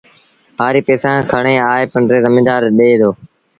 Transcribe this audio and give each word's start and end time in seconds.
هآريٚ 0.59 0.85
پئيٚسآ 0.87 1.11
کڻي 1.31 1.55
آئي 1.71 1.83
پنڊري 1.93 2.19
زميدآر 2.25 2.61
ڏي 2.77 2.91
دو 2.99 3.09